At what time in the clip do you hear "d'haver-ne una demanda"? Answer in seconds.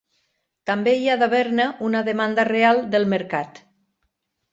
1.23-2.45